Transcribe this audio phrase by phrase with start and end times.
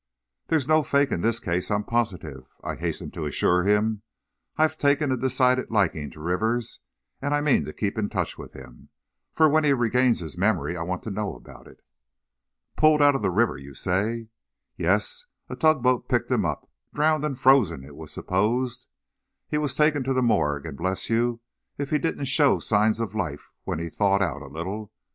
[0.47, 4.01] "There's no fake in this case, I'm positive," I hastened to assure him;
[4.57, 6.79] "I've taken a decided liking to Rivers,
[7.21, 8.89] and I mean to keep in touch with him,
[9.31, 11.81] for when he regains his memory I want to know about it."
[12.75, 14.29] "Pulled out of the river, you say?"
[14.75, 18.87] "Yes, a tugboat picked him up, drowned and frozen, it was supposed.
[19.49, 21.41] He was taken to the morgue, and bless you,
[21.77, 24.91] if he didn't show signs of life when he thawed out a little.